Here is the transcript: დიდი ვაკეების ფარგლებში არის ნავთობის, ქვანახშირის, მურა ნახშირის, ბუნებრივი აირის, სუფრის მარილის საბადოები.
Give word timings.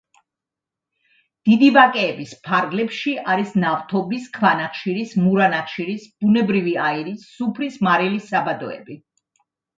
დიდი 1.49 1.67
ვაკეების 1.75 2.31
ფარგლებში 2.47 3.13
არის 3.33 3.51
ნავთობის, 3.65 4.25
ქვანახშირის, 4.39 5.13
მურა 5.27 5.51
ნახშირის, 5.53 6.09
ბუნებრივი 6.25 6.75
აირის, 6.89 7.29
სუფრის 7.37 7.81
მარილის 7.91 8.27
საბადოები. 8.35 9.01